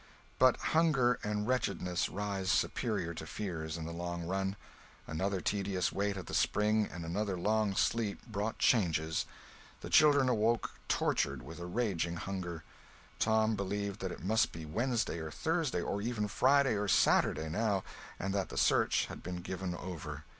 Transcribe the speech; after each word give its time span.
But 0.39 0.57
hunger 0.73 1.19
and 1.23 1.47
wretchedness 1.47 2.09
rise 2.09 2.49
superior 2.49 3.13
to 3.13 3.27
fears 3.27 3.77
in 3.77 3.85
the 3.85 3.91
long 3.91 4.23
run. 4.23 4.55
Another 5.05 5.41
tedious 5.41 5.91
wait 5.91 6.17
at 6.17 6.25
the 6.25 6.33
spring 6.33 6.89
and 6.91 7.05
another 7.05 7.37
long 7.37 7.75
sleep 7.75 8.25
brought 8.25 8.57
changes. 8.57 9.27
The 9.81 9.91
children 9.91 10.27
awoke 10.27 10.71
tortured 10.87 11.43
with 11.43 11.59
a 11.59 11.67
raging 11.67 12.15
hunger. 12.15 12.63
Tom 13.19 13.55
believed 13.55 13.99
that 13.99 14.11
it 14.11 14.23
must 14.25 14.51
be 14.51 14.65
Wednesday 14.65 15.19
or 15.19 15.29
Thursday 15.29 15.81
or 15.83 16.01
even 16.01 16.27
Friday 16.27 16.73
or 16.73 16.87
Saturday, 16.87 17.47
now, 17.47 17.83
and 18.17 18.33
that 18.33 18.49
the 18.49 18.57
search 18.57 19.05
had 19.05 19.21
been 19.21 19.41
given 19.43 19.75
over. 19.75 20.23